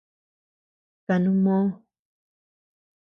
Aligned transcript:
Kanuu 1.05 1.37
moo. 1.43 1.67